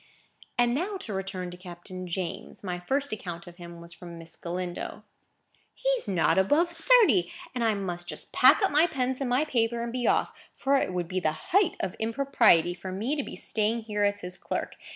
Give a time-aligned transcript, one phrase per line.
[0.57, 2.63] And now to return to Captain James.
[2.63, 5.03] My first account of him was from Miss Galindo.
[5.75, 9.83] "He's not above thirty; and I must just pack up my pens and my paper,
[9.83, 13.35] and be off; for it would be the height of impropriety for me to be
[13.35, 14.73] staying here as his clerk.